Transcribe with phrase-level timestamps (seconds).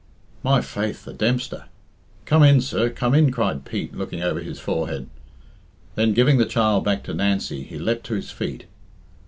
[0.41, 1.65] "My faith, the Dempster!
[2.25, 5.07] Come in, sir, come in," cried Pete, looking over his forehead.
[5.93, 8.65] Then, giving the child back to Nancy, he leapt to his feet.